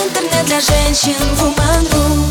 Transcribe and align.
Интернет 0.00 0.46
для 0.46 0.60
женщин 0.60 1.12
Woman.ru 1.36 2.24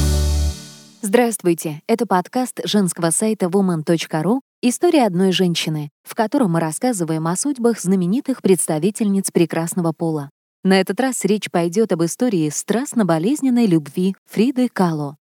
Здравствуйте! 1.03 1.83
Это 1.85 2.07
подкаст 2.07 2.61
женского 2.63 3.11
сайта 3.11 3.45
woman.ru 3.45 4.39
«История 4.63 5.05
одной 5.05 5.31
женщины», 5.31 5.91
в 6.01 6.15
котором 6.15 6.53
мы 6.53 6.61
рассказываем 6.61 7.27
о 7.27 7.35
судьбах 7.35 7.79
знаменитых 7.79 8.41
представительниц 8.41 9.29
прекрасного 9.29 9.91
пола. 9.91 10.31
На 10.63 10.81
этот 10.81 10.99
раз 10.99 11.23
речь 11.25 11.51
пойдет 11.51 11.91
об 11.91 12.03
истории 12.03 12.49
страстно-болезненной 12.49 13.67
любви 13.67 14.15
Фриды 14.25 14.67
Кало. 14.67 15.17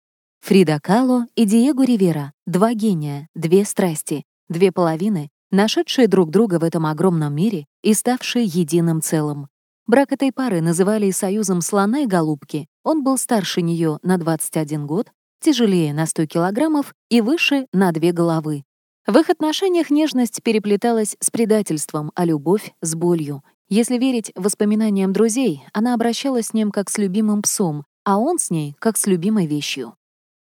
Фрида 0.41 0.79
Кало 0.83 1.27
и 1.35 1.45
Диего 1.45 1.85
Ривера— 1.85 2.33
два 2.45 2.73
гения, 2.73 3.29
две 3.35 3.63
страсти, 3.63 4.25
две 4.49 4.73
половины, 4.73 5.29
нашедшие 5.49 6.09
друг 6.09 6.29
друга 6.29 6.59
в 6.59 6.65
этом 6.65 6.87
огромном 6.87 7.33
мире 7.33 7.67
и 7.83 7.93
ставшие 7.93 8.43
единым 8.43 9.01
целым. 9.01 9.47
Брак 9.85 10.13
этой 10.13 10.31
пары 10.31 10.61
называли 10.61 11.11
союзом 11.11 11.59
слона 11.59 11.99
и 12.01 12.05
голубки. 12.05 12.67
Он 12.83 13.03
был 13.03 13.17
старше 13.17 13.61
нее 13.61 13.99
на 14.01 14.17
21 14.17 14.87
год, 14.87 15.11
тяжелее 15.41 15.93
на 15.93 16.05
100 16.05 16.27
килограммов 16.27 16.93
и 17.09 17.19
выше 17.19 17.67
на 17.73 17.91
две 17.91 18.13
головы. 18.13 18.63
В 19.05 19.17
их 19.17 19.29
отношениях 19.29 19.89
нежность 19.89 20.41
переплеталась 20.41 21.17
с 21.19 21.29
предательством, 21.29 22.13
а 22.15 22.23
любовь— 22.23 22.73
с 22.81 22.95
болью. 22.95 23.43
Если 23.67 23.97
верить 23.97 24.31
воспоминаниям 24.35 25.11
друзей, 25.11 25.63
она 25.73 25.93
обращалась 25.93 26.47
с 26.47 26.53
ним 26.53 26.71
как 26.71 26.89
с 26.89 26.97
любимым 26.97 27.41
псом, 27.41 27.83
а 28.05 28.17
он 28.19 28.39
с 28.39 28.49
ней 28.49 28.77
как 28.79 28.97
с 28.97 29.05
любимой 29.05 29.47
вещью. 29.47 29.95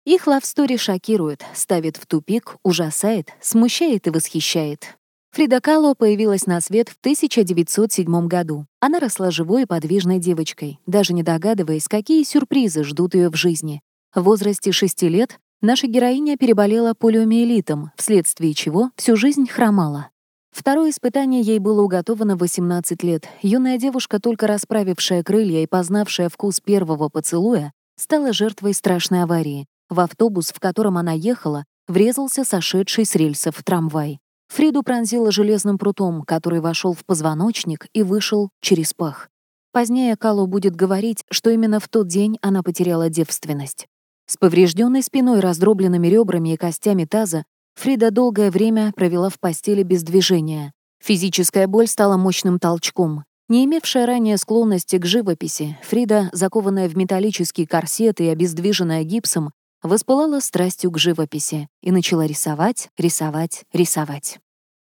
Их 0.04 0.26
лавстори 0.26 0.76
шокирует, 0.76 1.42
ставит 1.54 1.96
в 1.96 2.06
тупик, 2.06 2.56
ужасает, 2.62 3.30
смущает 3.40 4.06
и 4.09 4.10
восхищает. 4.10 4.98
Фрида 5.34 5.62
Кало 5.62 5.95
появилась 5.95 6.46
на 6.46 6.60
свет 6.60 6.91
в 6.91 6.98
1907 7.00 8.28
году. 8.28 8.66
Она 8.80 9.00
росла 9.00 9.30
живой 9.30 9.62
и 9.62 9.66
подвижной 9.66 10.18
девочкой, 10.18 10.78
даже 10.86 11.14
не 11.14 11.23
догадываясь, 11.23 11.88
какие 11.88 12.23
сюрпризы 12.23 12.84
ждут 12.84 13.14
ее 13.14 13.30
в 13.30 13.34
жизни. 13.34 13.80
В 14.14 14.24
возрасте 14.24 14.73
6 14.73 15.04
лет 15.04 15.38
наша 15.62 15.87
героиня 15.87 16.37
переболела 16.37 16.92
полиомиелитом, 16.92 17.92
вследствие 17.96 18.52
чего 18.52 18.90
всю 18.96 19.16
жизнь 19.16 19.48
хромала. 19.48 20.10
Второе 20.51 20.90
испытание 20.90 21.40
ей 21.40 21.60
было 21.60 21.80
уготовано 21.80 22.37
в 22.37 22.40
18 22.40 23.02
лет. 23.02 23.26
Юная 23.40 23.79
девушка, 23.79 24.20
только 24.20 24.46
расправившая 24.46 25.23
крылья 25.23 25.62
и 25.62 25.66
познавшая 25.66 26.29
вкус 26.29 26.60
первого 26.60 27.09
поцелуя, 27.09 27.73
стала 27.96 28.35
жертвой 28.35 28.74
страшной 28.74 29.23
аварии. 29.23 29.64
В 29.88 30.01
автобус, 30.01 30.52
в 30.52 30.60
котором 30.60 30.98
она 30.98 31.12
ехала, 31.12 31.64
врезался 31.88 32.45
сошедший 32.45 33.07
с 33.07 33.14
рельсов 33.14 33.62
трамвай. 33.64 34.18
Фриду 34.52 34.82
пронзило 34.82 35.32
железным 35.32 35.78
прутом, 35.78 36.24
который 36.24 36.60
вошел 36.60 36.92
в 36.92 37.06
позвоночник 37.06 37.86
и 37.95 38.02
вышел 38.02 38.50
через 38.60 38.92
пах. 38.92 39.30
Позднее 39.72 40.14
Калу 40.14 40.46
будет 40.46 40.76
говорить, 40.76 41.24
что 41.30 41.48
именно 41.48 41.80
в 41.80 41.88
тот 41.88 42.06
день 42.06 42.36
она 42.42 42.62
потеряла 42.62 43.08
девственность. 43.08 43.86
С 44.26 44.36
поврежденной 44.36 45.02
спиной, 45.02 45.40
раздробленными 45.40 46.06
ребрами 46.06 46.52
и 46.52 46.58
костями 46.58 47.06
таза, 47.06 47.45
Фрида 47.76 48.10
долгое 48.10 48.50
время 48.50 48.92
провела 48.95 49.30
в 49.30 49.40
постели 49.40 49.82
без 49.82 50.02
движения. 50.02 50.73
Физическая 51.02 51.66
боль 51.66 51.86
стала 51.86 52.18
мощным 52.18 52.58
толчком. 52.58 53.24
Не 53.48 53.64
имевшая 53.64 54.04
ранее 54.04 54.36
склонности 54.36 54.98
к 54.98 55.06
живописи, 55.06 55.78
Фрида, 55.82 56.28
закованная 56.34 56.90
в 56.90 56.96
металлический 56.98 57.64
корсет 57.64 58.20
и 58.20 58.28
обездвиженная 58.28 59.02
гипсом, 59.02 59.52
воспылала 59.82 60.40
страстью 60.40 60.90
к 60.90 60.98
живописи 60.98 61.68
и 61.80 61.90
начала 61.90 62.26
рисовать, 62.26 62.90
рисовать, 62.98 63.64
рисовать. 63.73 64.41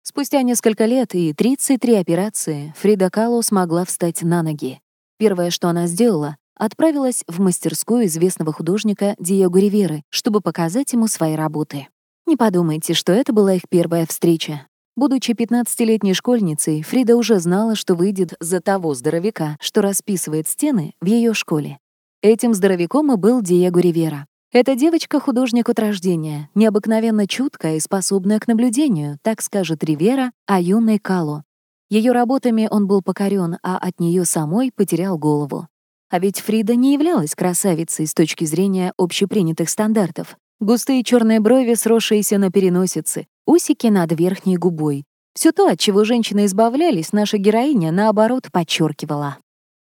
Спустя 0.08 0.44
несколько 0.44 0.86
лет 0.86 1.16
и 1.16 1.34
33 1.34 1.96
операции 1.96 2.76
Фрида 2.78 3.10
Кало 3.10 3.42
смогла 3.42 3.86
встать 3.86 4.22
на 4.22 4.44
ноги. 4.44 4.80
Первое, 5.18 5.50
что 5.50 5.68
она 5.68 5.88
сделала, 5.88 6.38
отправилась 6.56 7.24
в 7.28 7.40
мастерскую 7.40 8.06
известного 8.06 8.54
художника 8.54 9.16
Диего 9.18 9.58
Риверы, 9.58 10.04
чтобы 10.12 10.42
показать 10.42 10.94
ему 10.94 11.08
свои 11.08 11.34
работы. 11.34 11.88
Не 12.28 12.38
подумайте, 12.38 12.94
что 12.94 13.14
это 13.14 13.34
была 13.34 13.56
их 13.56 13.64
первая 13.68 14.06
встреча. 14.06 14.68
Будучи 14.96 15.32
15-летней 15.32 16.14
школьницей, 16.14 16.84
Фрида 16.84 17.16
уже 17.16 17.40
знала, 17.40 17.74
что 17.74 17.96
выйдет 17.96 18.36
за 18.40 18.62
того 18.62 18.94
здоровяка, 18.94 19.58
что 19.60 19.82
расписывает 19.82 20.48
стены 20.48 20.94
в 21.02 21.08
ее 21.08 21.34
школе. 21.34 21.80
Этим 22.22 22.54
здоровяком 22.54 23.12
и 23.12 23.16
был 23.16 23.42
Диего 23.42 23.80
Ривера. 23.80 24.28
Эта 24.56 24.74
девочка— 24.78 25.20
художник 25.20 25.68
от 25.68 25.80
рождения, 25.80 26.50
необыкновенно 26.56 27.28
чуткая 27.28 27.76
и 27.76 27.82
способная 27.82 28.40
к 28.40 28.48
наблюдению, 28.48 29.20
так 29.22 29.42
скажет 29.42 29.84
Ривера 29.84 30.32
о 30.46 30.62
юной 30.62 30.98
Кало. 30.98 31.44
Ее 31.90 32.14
работами 32.14 32.70
он 32.72 32.88
был 32.88 33.02
покорен, 33.02 33.58
а 33.64 33.78
от 33.78 34.00
нее 34.00 34.24
самой 34.24 34.72
потерял 34.74 35.18
голову. 35.18 35.68
А 36.10 36.20
ведь 36.20 36.40
Фрида 36.40 36.76
не 36.76 36.94
являлась 36.94 37.36
красавицей 37.36 38.08
с 38.08 38.14
точки 38.14 38.46
зрения 38.46 38.94
общепринятых 38.98 39.70
стандартов. 39.70 40.38
Густые 40.62 41.04
черные 41.04 41.42
брови, 41.42 41.74
сросшиеся 41.74 42.38
на 42.38 42.50
переносице, 42.50 43.28
усики 43.46 43.88
над 43.88 44.18
верхней 44.18 44.56
губой. 44.56 45.04
Все 45.34 45.52
то, 45.52 45.68
от 45.68 45.82
чего 45.82 46.06
женщины 46.06 46.46
избавлялись, 46.46 47.12
наша 47.12 47.38
героиня, 47.38 47.92
наоборот, 47.92 48.48
подчеркивала. 48.54 49.36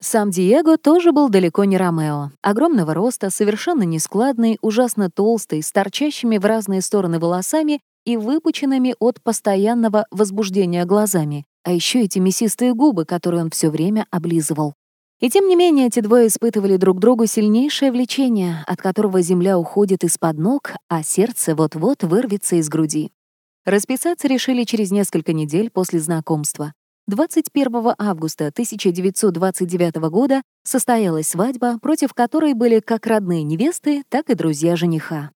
Сам 0.07 0.31
Диего 0.31 0.77
тоже 0.77 1.13
был 1.13 1.31
далеко 1.31 1.65
не 1.65 1.79
Ромео. 1.79 2.31
Огромного 2.43 2.93
роста, 2.93 3.31
совершенно 3.31 3.85
нескладный, 3.85 4.59
ужасно 4.61 5.11
толстый, 5.11 5.63
с 5.63 5.73
торчащими 5.73 6.37
в 6.37 6.45
разные 6.45 6.83
стороны 6.83 7.19
волосами 7.19 7.81
и 8.05 8.19
выпученными 8.19 8.95
от 9.01 9.23
постоянного 9.23 10.05
возбуждения 10.11 10.85
глазами, 10.85 11.47
а 11.63 11.73
еще 11.73 12.03
эти 12.03 12.19
мясистые 12.19 12.75
губы, 12.75 13.07
которые 13.07 13.45
он 13.45 13.51
все 13.51 13.71
время 13.71 14.07
облизывал. 14.11 14.75
И 15.21 15.31
тем 15.31 15.49
не 15.49 15.57
менее 15.57 15.87
эти 15.87 16.01
двое 16.01 16.27
испытывали 16.27 16.77
друг 16.77 17.01
другу 17.01 17.25
сильнейшее 17.25 17.91
влечение, 17.91 18.63
от 18.67 18.83
которого 18.83 19.23
земля 19.23 19.59
уходит 19.59 20.05
из-под 20.05 20.37
ног, 20.37 20.73
а 20.91 21.03
сердце 21.03 21.55
вот-вот 21.55 22.03
вырвется 22.03 22.57
из 22.57 22.69
груди. 22.69 23.11
Расписаться 23.65 24.29
решили 24.29 24.65
через 24.65 24.91
несколько 24.91 25.33
недель 25.33 25.71
после 25.71 25.99
знакомства. 25.99 26.75
21 27.07 27.95
августа 27.99 28.47
1929 28.47 29.97
года 30.09 30.41
состоялась 30.63 31.29
свадьба, 31.29 31.79
против 31.83 32.15
которой 32.15 32.55
были 32.55 32.81
как 32.81 33.07
родные 33.07 33.43
невесты, 33.43 34.05
так 34.09 34.31
и 34.31 34.35
друзья 34.35 34.75
жениха. 34.75 35.31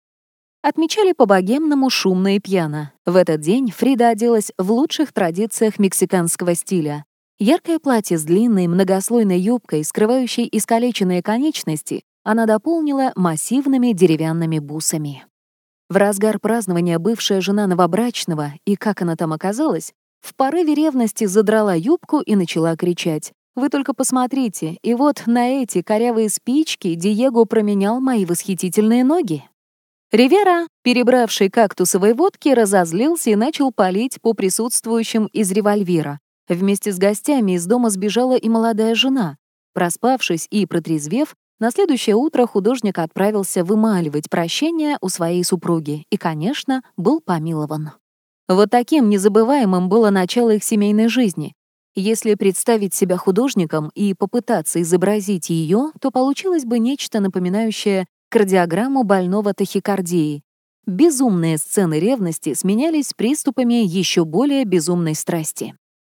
Отмечали 0.62 1.12
по-богемному 1.12 1.90
шумно 1.90 2.36
и 2.36 2.40
пьяно. 2.40 2.92
В 3.04 3.16
этот 3.16 3.42
день 3.42 3.70
Фрида 3.70 4.08
оделась 4.08 4.50
в 4.56 4.72
лучших 4.72 5.12
традициях 5.12 5.78
мексиканского 5.78 6.54
стиля. 6.54 7.04
Яркое 7.38 7.78
платье 7.78 8.16
с 8.16 8.24
длинной 8.24 8.66
многослойной 8.66 9.38
юбкой, 9.38 9.84
скрывающей 9.84 10.48
искалеченные 10.50 11.22
конечности, 11.22 12.02
она 12.24 12.46
дополнила 12.46 13.12
массивными 13.14 13.92
деревянными 13.92 14.58
бусами. 14.58 15.26
В 15.90 15.96
разгар 15.96 16.38
празднования 16.38 16.98
бывшая 16.98 17.40
жена 17.40 17.66
новобрачного, 17.66 18.52
и 18.64 18.76
как 18.76 19.00
она 19.02 19.16
там 19.16 19.32
оказалась, 19.32 19.92
в 20.20 20.34
порыве 20.34 20.74
ревности 20.74 21.24
задрала 21.24 21.74
юбку 21.74 22.20
и 22.20 22.34
начала 22.36 22.76
кричать. 22.76 23.32
«Вы 23.54 23.70
только 23.70 23.92
посмотрите, 23.92 24.78
и 24.82 24.94
вот 24.94 25.22
на 25.26 25.62
эти 25.62 25.82
корявые 25.82 26.28
спички 26.28 26.94
Диего 26.94 27.44
променял 27.44 28.00
мои 28.00 28.24
восхитительные 28.24 29.04
ноги». 29.04 29.44
Ривера, 30.10 30.68
перебравший 30.82 31.50
кактусовой 31.50 32.14
водки, 32.14 32.48
разозлился 32.48 33.30
и 33.30 33.36
начал 33.36 33.72
палить 33.72 34.20
по 34.22 34.32
присутствующим 34.32 35.26
из 35.26 35.52
револьвера. 35.52 36.18
Вместе 36.48 36.92
с 36.92 36.98
гостями 36.98 37.52
из 37.52 37.66
дома 37.66 37.90
сбежала 37.90 38.36
и 38.36 38.48
молодая 38.48 38.94
жена. 38.94 39.36
Проспавшись 39.74 40.46
и 40.50 40.64
протрезвев, 40.64 41.34
на 41.60 41.70
следующее 41.70 42.16
утро 42.16 42.46
художник 42.46 42.98
отправился 42.98 43.64
вымаливать 43.64 44.30
прощение 44.30 44.96
у 45.00 45.08
своей 45.08 45.44
супруги 45.44 46.06
и, 46.10 46.16
конечно, 46.16 46.82
был 46.96 47.20
помилован. 47.20 47.90
Вот 48.48 48.70
таким 48.70 49.10
незабываемым 49.10 49.90
было 49.90 50.08
начало 50.10 50.54
их 50.54 50.64
семейной 50.64 51.08
жизни. 51.08 51.54
Если 51.94 52.34
представить 52.34 52.94
себя 52.94 53.16
художником 53.16 53.90
и 53.94 54.14
попытаться 54.14 54.80
изобразить 54.80 55.50
ее, 55.50 55.90
то 56.00 56.10
получилось 56.10 56.64
бы 56.64 56.78
нечто 56.78 57.20
напоминающее 57.20 58.06
кардиограмму 58.30 59.02
больного 59.02 59.52
тахикардией. 59.52 60.42
Безумные 60.86 61.58
сцены 61.58 61.98
ревности 61.98 62.54
сменялись 62.54 63.12
приступами 63.14 63.84
еще 63.84 64.24
более 64.24 64.64
безумной 64.64 65.14
страсти. 65.14 65.74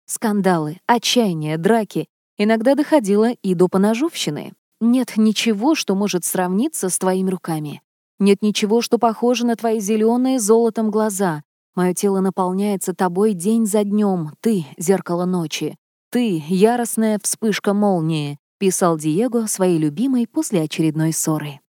Скандалы, 0.04 0.80
отчаяние, 0.86 1.56
драки. 1.56 2.08
Иногда 2.36 2.74
доходило 2.74 3.30
и 3.30 3.54
до 3.54 3.68
поножовщины. 3.68 4.52
Нет 4.80 5.12
ничего, 5.16 5.74
что 5.74 5.94
может 5.94 6.24
сравниться 6.24 6.90
с 6.90 6.98
твоими 6.98 7.30
руками. 7.30 7.80
Нет 8.18 8.42
ничего, 8.42 8.82
что 8.82 8.98
похоже 8.98 9.46
на 9.46 9.56
твои 9.56 9.80
зеленые 9.80 10.38
золотом 10.38 10.90
глаза, 10.90 11.42
Мое 11.78 11.94
тело 11.94 12.18
наполняется 12.18 12.92
тобой 12.92 13.34
день 13.34 13.64
за 13.64 13.84
днем. 13.84 14.32
Ты— 14.40 14.66
зеркало 14.78 15.26
ночи. 15.26 15.76
Ты— 16.10 16.42
яростная 16.48 17.20
вспышка 17.22 17.72
молнии»,— 17.72 18.36
писал 18.58 18.98
Диего 18.98 19.46
своей 19.46 19.78
любимой 19.78 20.26
после 20.26 20.62
очередной 20.62 21.12
ссоры. 21.12 21.60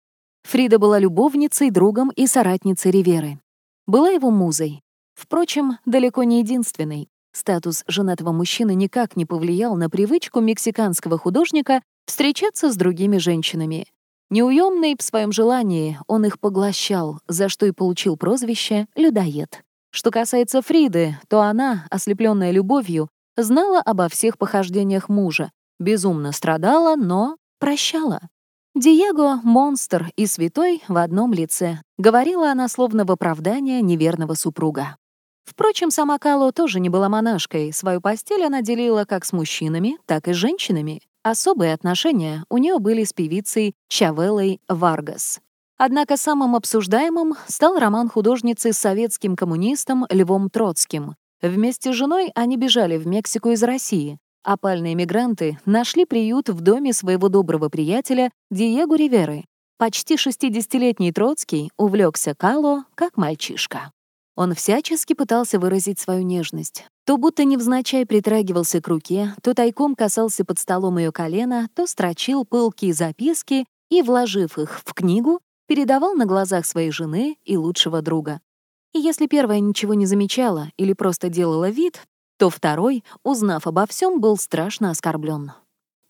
Фрида 0.44 0.78
была 0.78 0.98
любовницей, 0.98 1.70
другом 1.70 2.08
и 2.16 2.26
соратницей 2.26 2.90
Риверы. 2.90 3.38
Была 3.86 4.08
его 4.08 4.30
музой. 4.30 4.80
Впрочем, 5.14 5.76
далеко 5.84 6.22
не 6.22 6.38
единственной. 6.38 7.10
Статус 7.34 7.84
женатого 7.86 8.32
мужчины 8.32 8.74
никак 8.74 9.14
не 9.14 9.26
повлиял 9.26 9.76
на 9.76 9.90
привычку 9.90 10.40
мексиканского 10.40 11.18
художника 11.18 11.82
встречаться 12.06 12.72
с 12.72 12.76
другими 12.76 13.18
женщинами. 13.18 13.86
Неуемный 14.30 14.96
в 14.98 15.02
своем 15.02 15.32
желании, 15.32 15.98
он 16.06 16.24
их 16.24 16.40
поглощал, 16.40 17.20
за 17.28 17.50
что 17.50 17.66
и 17.66 17.72
получил 17.72 18.16
прозвище 18.16 18.86
«людоед». 18.96 19.64
Что 19.98 20.12
касается 20.12 20.62
Фриды, 20.62 21.18
то 21.26 21.40
она, 21.40 21.84
ослепленная 21.90 22.52
любовью, 22.52 23.08
знала 23.36 23.80
обо 23.80 24.08
всех 24.08 24.38
похождениях 24.38 25.08
мужа, 25.08 25.50
безумно 25.80 26.30
страдала, 26.30 26.94
но 26.94 27.36
прощала. 27.58 28.20
Диего— 28.76 29.40
монстр 29.42 30.12
и 30.14 30.26
святой 30.26 30.84
в 30.86 30.96
одном 30.98 31.32
лице, 31.32 31.80
говорила 31.98 32.52
она 32.52 32.68
словно 32.68 33.04
в 33.04 33.10
оправдание 33.10 33.82
неверного 33.82 34.34
супруга. 34.34 34.96
Впрочем, 35.44 35.90
сама 35.90 36.20
Кало 36.20 36.52
тоже 36.52 36.78
не 36.78 36.90
была 36.90 37.08
монашкой, 37.08 37.72
свою 37.72 38.00
постель 38.00 38.44
она 38.44 38.62
делила 38.62 39.04
как 39.04 39.24
с 39.24 39.32
мужчинами, 39.32 39.98
так 40.06 40.28
и 40.28 40.32
с 40.32 40.36
женщинами. 40.36 41.02
Особые 41.24 41.74
отношения 41.74 42.44
у 42.50 42.58
нее 42.58 42.78
были 42.78 43.02
с 43.02 43.12
певицей 43.12 43.74
Чавелой 43.88 44.60
Варгас. 44.68 45.40
Однако 45.78 46.16
самым 46.16 46.56
обсуждаемым 46.56 47.34
стал 47.46 47.78
роман 47.78 48.08
художницы 48.08 48.72
с 48.72 48.78
советским 48.78 49.36
коммунистом 49.36 50.06
Львом 50.10 50.50
Троцким. 50.50 51.14
Вместе 51.40 51.92
с 51.92 51.94
женой 51.94 52.32
они 52.34 52.56
бежали 52.56 52.96
в 52.96 53.06
Мексику 53.06 53.50
из 53.50 53.62
России. 53.62 54.18
Опальные 54.42 54.96
мигранты 54.96 55.58
нашли 55.66 56.04
приют 56.04 56.48
в 56.48 56.60
доме 56.62 56.92
своего 56.92 57.28
доброго 57.28 57.68
приятеля 57.68 58.32
Диего 58.50 58.96
Риверы. 58.96 59.44
Почти 59.78 60.16
60-летний 60.16 61.12
Троцкий 61.12 61.70
увлекся 61.76 62.34
Кало 62.34 62.84
как 62.96 63.16
мальчишка. 63.16 63.92
Он 64.34 64.54
всячески 64.54 65.14
пытался 65.14 65.60
выразить 65.60 66.00
свою 66.00 66.22
нежность. 66.22 66.86
То 67.06 67.16
будто 67.16 67.44
невзначай 67.44 68.04
притрагивался 68.04 68.80
к 68.80 68.88
руке, 68.88 69.34
то 69.42 69.54
тайком 69.54 69.94
касался 69.94 70.44
под 70.44 70.58
столом 70.58 70.98
ее 70.98 71.12
колена, 71.12 71.68
то 71.74 71.86
строчил 71.86 72.44
пылкие 72.44 72.94
записки 72.94 73.64
и, 73.90 74.02
вложив 74.02 74.58
их 74.58 74.80
в 74.84 74.94
книгу, 74.94 75.40
передавал 75.68 76.14
на 76.14 76.26
глазах 76.26 76.66
своей 76.66 76.90
жены 76.90 77.36
и 77.44 77.56
лучшего 77.56 78.02
друга. 78.02 78.40
И 78.92 78.98
если 78.98 79.26
первая 79.26 79.60
ничего 79.60 79.94
не 79.94 80.06
замечала 80.06 80.72
или 80.76 80.94
просто 80.94 81.28
делала 81.28 81.70
вид, 81.70 82.02
то 82.38 82.50
второй, 82.50 83.04
узнав 83.22 83.66
обо 83.66 83.86
всем, 83.86 84.20
был 84.20 84.36
страшно 84.36 84.90
оскорблен. 84.90 85.52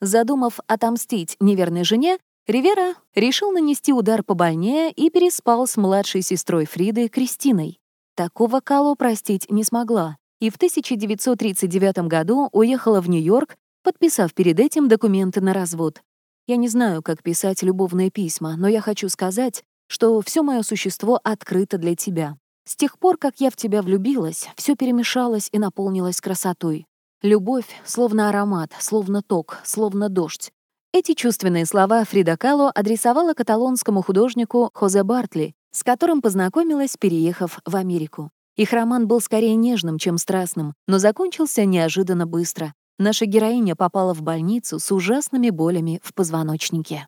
Задумав 0.01 0.61
отомстить 0.67 1.37
неверной 1.41 1.85
жене, 1.85 2.19
Ривера 2.47 2.95
решил 3.15 3.51
нанести 3.51 3.93
удар 3.93 4.23
побольнее 4.23 4.91
и 4.93 5.11
переспал 5.11 5.67
с 5.67 5.77
младшей 5.77 6.23
сестрой 6.23 6.65
Фриды 6.65 7.09
Кристиной. 7.09 7.79
Такого 8.15 8.61
Кало 8.61 8.95
простить 8.95 9.51
не 9.51 9.65
смогла, 9.65 10.17
и 10.41 10.51
в 10.51 10.57
1939 10.57 12.09
году 12.09 12.49
уехала 12.53 13.01
в 13.01 13.09
Нью-Йорк, 13.09 13.57
подписав 13.83 14.33
перед 14.35 14.61
этим 14.61 14.89
документы 14.89 15.41
на 15.41 15.53
развод. 15.53 16.01
Я 16.49 16.57
не 16.57 16.69
знаю, 16.69 17.03
как 17.03 17.23
писать 17.23 17.63
любовные 17.63 18.11
письма, 18.11 18.57
но 18.57 18.69
я 18.69 18.81
хочу 18.81 19.11
сказать, 19.11 19.63
что 19.87 20.19
все 20.23 20.43
мое 20.43 20.63
существо 20.63 21.21
открыто 21.23 21.77
для 21.77 21.95
тебя. 21.95 22.39
С 22.65 22.75
тех 22.75 22.99
пор, 22.99 23.19
как 23.19 23.35
я 23.39 23.51
в 23.51 23.57
тебя 23.57 23.83
влюбилась, 23.83 24.49
все 24.57 24.75
перемешалось 24.75 25.51
и 25.53 25.59
наполнилось 25.59 26.23
красотой. 26.23 26.87
Любовь, 27.21 27.67
словно 27.85 28.31
аромат, 28.31 28.73
словно 28.81 29.21
ток, 29.21 29.59
словно 29.63 30.09
дождь. 30.09 30.51
Эти 30.95 31.13
чувственные 31.13 31.67
слова 31.67 32.03
Фрида 32.05 32.39
Кало 32.39 32.71
адресовала 32.71 33.35
каталонскому 33.35 34.01
художнику 34.01 34.71
Хозе 34.73 35.03
Бартли, 35.03 35.55
с 35.71 35.85
которым 35.85 36.23
познакомилась, 36.23 36.97
переехав 36.99 37.61
в 37.67 37.77
Америку. 37.77 38.31
Их 38.57 38.73
роман 38.73 39.07
был 39.07 39.21
скорее 39.21 39.55
нежным, 39.55 39.99
чем 39.99 40.17
страстным, 40.17 40.73
но 40.87 40.99
закончился 40.99 41.67
неожиданно 41.67 42.27
быстро. 42.27 42.73
Наша 42.99 43.27
героиня 43.27 43.77
попала 43.77 44.13
в 44.13 44.23
больницу 44.23 44.81
с 44.81 44.91
ужасными 44.91 45.51
болями 45.51 46.01
в 46.03 46.15
позвоночнике. 46.15 47.07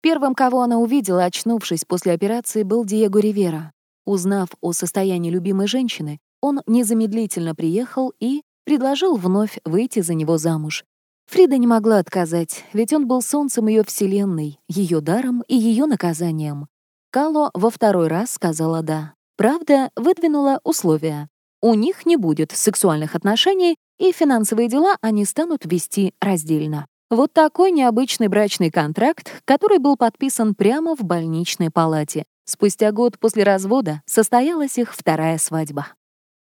Первым, 0.00 0.34
кого 0.34 0.62
она 0.62 0.78
увидела, 0.78 1.24
очнувшись 1.24 1.84
после 1.84 2.12
операции, 2.12 2.62
был 2.62 2.84
Диего 2.84 3.18
Ривера. 3.18 3.72
Узнав 4.06 4.50
о 4.60 4.72
состоянии 4.72 5.30
любимой 5.30 5.66
женщины, 5.66 6.20
он 6.40 6.60
незамедлительно 6.66 7.54
приехал 7.54 8.12
и 8.20 8.42
предложил 8.64 9.16
вновь 9.16 9.58
выйти 9.64 10.00
за 10.00 10.14
него 10.14 10.38
замуж. 10.38 10.84
Фрида 11.26 11.56
не 11.56 11.66
могла 11.66 11.98
отказать, 11.98 12.64
ведь 12.72 12.92
он 12.92 13.08
был 13.08 13.22
солнцем 13.22 13.66
ее 13.66 13.82
вселенной, 13.82 14.60
ее 14.68 15.00
даром 15.00 15.42
и 15.48 15.56
ее 15.56 15.86
наказанием. 15.86 16.68
Кало 17.10 17.50
во 17.54 17.70
второй 17.70 18.08
раз 18.08 18.32
сказала 18.32 18.82
«да». 18.82 19.14
Правда, 19.36 19.90
выдвинула 19.96 20.60
условия. 20.62 21.28
У 21.66 21.72
них 21.72 22.04
не 22.04 22.18
будет 22.18 22.52
сексуальных 22.52 23.14
отношений, 23.14 23.76
и 23.98 24.12
финансовые 24.12 24.68
дела 24.68 24.98
они 25.00 25.24
станут 25.24 25.64
вести 25.64 26.12
раздельно. 26.20 26.84
Вот 27.08 27.32
такой 27.32 27.70
необычный 27.70 28.28
брачный 28.28 28.70
контракт, 28.70 29.40
который 29.46 29.78
был 29.78 29.96
подписан 29.96 30.54
прямо 30.54 30.94
в 30.94 31.04
больничной 31.04 31.70
палате. 31.70 32.26
Спустя 32.44 32.92
год 32.92 33.18
после 33.18 33.44
развода 33.44 34.02
состоялась 34.04 34.76
их 34.76 34.94
вторая 34.94 35.38
свадьба. 35.38 35.86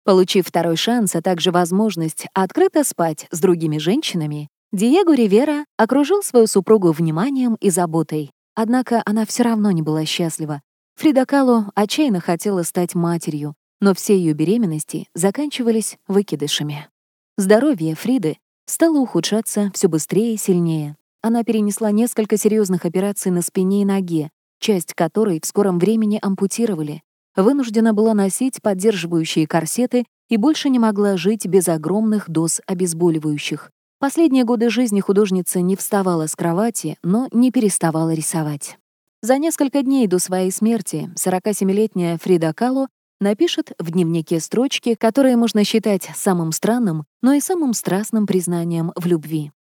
Получив 0.05 0.49
второй 0.49 0.77
шанс, 0.77 1.17
а 1.17 1.23
также 1.23 1.51
возможность 1.51 2.27
открыто 2.35 2.85
спать 2.85 3.27
с 3.31 3.41
другими 3.41 3.79
женщинами, 3.79 4.51
Диего 4.71 5.17
Ривера 5.17 5.65
окружил 5.79 6.23
свою 6.23 6.47
супругу 6.47 6.93
вниманием 6.93 7.55
и 7.55 7.71
заботой. 7.71 8.33
Однако 8.55 9.01
она 9.07 9.25
все 9.25 9.45
равно 9.45 9.71
не 9.71 9.81
была 9.81 10.05
счастлива. 10.05 10.61
Фрида 10.97 11.25
Кало 11.25 11.73
отчаянно 11.75 12.21
хотела 12.21 12.65
стать 12.65 12.95
матерью, 12.95 13.55
но 13.81 13.95
все 13.95 14.17
ее 14.17 14.33
беременности 14.33 15.09
заканчивались 15.15 15.99
выкидышами. 16.09 16.89
Здоровье 17.37 17.95
Фриды 17.95 18.39
стало 18.67 18.99
ухудшаться 18.99 19.71
все 19.75 19.89
быстрее 19.89 20.35
и 20.35 20.39
сильнее. 20.39 20.97
Она 21.23 21.45
перенесла 21.45 21.91
несколько 21.91 22.37
серьезных 22.37 22.85
операций 22.85 23.31
на 23.33 23.43
спине 23.43 23.83
и 23.83 23.85
ноге, 23.85 24.31
часть 24.59 24.95
которой 24.95 25.41
в 25.41 25.47
скором 25.47 25.79
времени 25.79 26.19
ампутировали, 26.23 27.03
вынуждена 27.37 27.93
была 27.93 28.15
носить 28.15 28.63
поддерживающие 28.63 29.47
корсеты 29.47 30.05
и 30.29 30.37
больше 30.37 30.69
не 30.69 30.79
могла 30.79 31.17
жить 31.17 31.47
без 31.47 31.69
огромных 31.69 32.31
доз 32.31 32.61
обезболивающих. 32.67 33.71
Последние 33.99 34.45
годы 34.45 34.69
жизни 34.69 35.01
художница 35.01 35.61
не 35.61 35.77
вставала 35.77 36.27
с 36.27 36.37
кровати, 36.37 36.99
но 37.03 37.29
не 37.33 37.51
переставала 37.51 38.13
рисовать. 38.13 38.79
За 39.23 39.39
несколько 39.39 39.83
дней 39.83 40.07
до 40.07 40.19
своей 40.19 40.51
смерти 40.51 41.11
47-летняя 41.17 42.19
Фрида 42.19 42.53
Кало 42.53 42.89
напишет 43.21 43.73
в 43.79 43.91
дневнике 43.91 44.41
строчки, 44.41 44.95
которые 44.95 45.37
можно 45.37 45.65
считать 45.65 46.09
самым 46.15 46.53
странным, 46.53 47.05
но 47.23 47.33
и 47.33 47.41
самым 47.41 47.73
страстным 47.75 48.27
признанием 48.27 48.93
в 48.97 49.07
любви. 49.07 49.53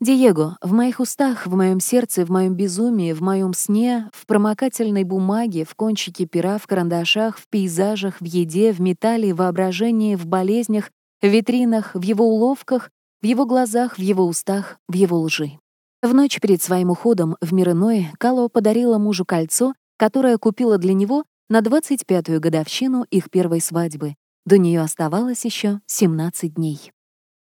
Диего, 0.00 0.56
в 0.62 0.72
моих 0.72 0.98
устах, 0.98 1.46
в 1.46 1.54
моем 1.54 1.78
сердце, 1.78 2.24
в 2.24 2.30
моем 2.30 2.54
безумии, 2.54 3.12
в 3.12 3.20
моем 3.20 3.52
сне, 3.52 4.08
в 4.14 4.24
промокательной 4.24 5.04
бумаге, 5.04 5.66
в 5.66 5.74
кончике 5.74 6.24
пера, 6.24 6.56
в 6.56 6.66
карандашах, 6.66 7.36
в 7.36 7.46
пейзажах, 7.48 8.18
в 8.18 8.24
еде, 8.24 8.72
в 8.72 8.80
металле, 8.80 9.34
в 9.34 9.38
воображении, 9.38 10.16
в 10.16 10.26
болезнях, 10.26 10.90
в 11.20 11.26
витринах, 11.26 11.94
в 11.94 12.00
его 12.00 12.24
уловках, 12.24 12.88
в 13.20 13.26
его 13.26 13.44
глазах, 13.44 13.98
в 13.98 14.00
его 14.00 14.24
устах, 14.26 14.78
в 14.88 14.94
его 14.94 15.20
лжи. 15.20 15.58
В 16.02 16.14
ночь 16.14 16.40
перед 16.40 16.62
своим 16.62 16.88
уходом 16.88 17.36
в 17.42 17.52
мир 17.52 17.72
иной 17.72 18.08
Кало 18.18 18.48
подарила 18.48 18.96
мужу 18.96 19.26
кольцо, 19.26 19.74
которое 19.98 20.38
купила 20.38 20.78
для 20.78 20.94
него 20.94 21.24
на 21.50 21.62
25-ю 21.62 22.38
годовщину 22.40 23.04
их 23.10 23.28
первой 23.28 23.60
свадьбы. 23.60 24.14
До 24.46 24.56
нее 24.56 24.80
оставалось 24.80 25.44
еще 25.44 25.80
17 25.86 26.54
дней. 26.54 26.92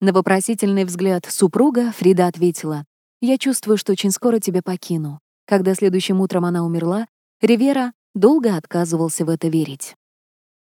На 0.03 0.13
вопросительный 0.13 0.85
взгляд 0.85 1.25
супруга 1.27 1.91
Фрида 1.93 2.27
ответила, 2.27 2.85
«Я 3.23 3.39
чувствую, 3.39 3.79
что 3.79 3.93
очень 3.93 4.11
скоро 4.11 4.41
тебя 4.41 4.61
покину». 4.63 5.21
Когда 5.47 5.75
следующим 5.75 6.21
утром 6.21 6.45
она 6.45 6.67
умерла, 6.67 7.07
Ривера 7.41 7.95
долго 8.15 8.57
отказывался 8.57 9.25
в 9.25 9.31
это 9.31 9.49
верить. 9.49 9.97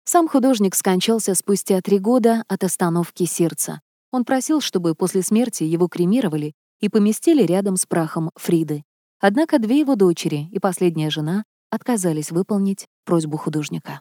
Сам 0.05 0.27
художник 0.27 0.75
скончался 0.75 1.35
спустя 1.35 1.83
три 1.83 1.99
года 1.99 2.45
от 2.49 2.65
остановки 2.65 3.25
сердца. 3.25 3.83
Он 4.11 4.25
просил, 4.25 4.63
чтобы 4.63 4.95
после 4.95 5.23
смерти 5.23 5.65
его 5.65 5.89
кремировали 5.89 6.55
и 6.81 6.89
поместили 6.89 7.43
рядом 7.43 7.77
с 7.77 7.85
прахом 7.85 8.31
Фриды. 8.37 8.85
Однако 9.21 9.59
две 9.59 9.81
его 9.81 9.97
дочери 9.97 10.49
и 10.51 10.59
последняя 10.59 11.11
жена 11.11 11.45
отказались 11.75 12.31
выполнить 12.31 12.87
просьбу 13.05 13.37
художника. 13.37 14.01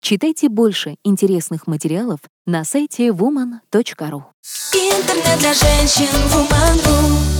Читайте 0.00 0.48
больше 0.48 0.96
интересных 1.04 1.66
материалов 1.66 2.20
на 2.46 2.64
сайте 2.64 3.08
woman.ru. 3.08 4.22
Интернет 4.72 5.38
для 5.40 5.52
женщин 5.52 6.06
woman.ru 6.32 7.35